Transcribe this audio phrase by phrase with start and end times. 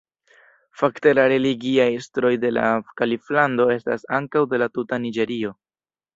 [0.81, 2.65] Fakte la religiaj estroj de la
[3.03, 5.55] kaliflando estas ankaŭ de la tuta Niĝerio.